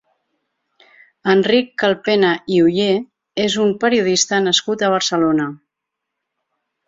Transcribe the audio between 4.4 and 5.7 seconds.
nascut a Barcelona.